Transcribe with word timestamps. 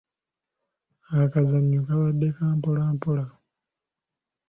Akazannyo 1.23 1.79
kabadde 1.87 2.27
ka 2.35 2.45
mpola 2.57 2.83
mpola. 2.95 3.25